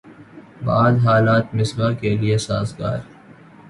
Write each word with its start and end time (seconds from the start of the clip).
بعد 0.65 0.97
حالات 1.05 1.53
مصباح 1.55 1.93
کے 1.93 2.17
لیے 2.17 2.37
سازگار 2.39 2.97